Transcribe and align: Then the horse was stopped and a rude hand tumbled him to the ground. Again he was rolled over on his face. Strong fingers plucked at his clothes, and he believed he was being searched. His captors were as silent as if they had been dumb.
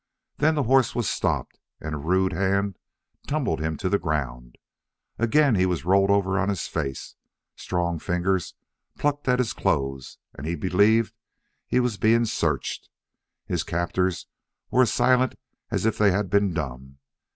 Then 0.37 0.55
the 0.55 0.63
horse 0.63 0.95
was 0.95 1.07
stopped 1.07 1.59
and 1.79 1.93
a 1.93 1.97
rude 1.99 2.33
hand 2.33 2.79
tumbled 3.27 3.59
him 3.59 3.77
to 3.77 3.87
the 3.87 3.99
ground. 3.99 4.57
Again 5.19 5.53
he 5.53 5.67
was 5.67 5.85
rolled 5.85 6.09
over 6.09 6.39
on 6.39 6.49
his 6.49 6.65
face. 6.67 7.13
Strong 7.55 7.99
fingers 7.99 8.55
plucked 8.97 9.27
at 9.27 9.37
his 9.37 9.53
clothes, 9.53 10.17
and 10.33 10.47
he 10.47 10.55
believed 10.55 11.13
he 11.67 11.79
was 11.79 11.97
being 11.97 12.25
searched. 12.25 12.89
His 13.45 13.61
captors 13.63 14.25
were 14.71 14.81
as 14.81 14.91
silent 14.91 15.35
as 15.69 15.85
if 15.85 15.99
they 15.99 16.09
had 16.09 16.31
been 16.31 16.51
dumb. 16.51 16.97